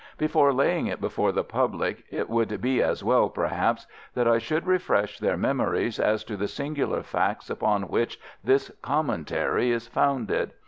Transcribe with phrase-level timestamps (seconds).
[0.17, 3.85] Before laying it before the public it would be as well, perhaps,
[4.15, 9.69] that I should refresh their memories as to the singular facts upon which this commentary
[9.69, 10.53] is founded.